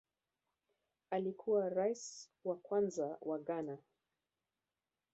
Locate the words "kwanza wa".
2.57-3.39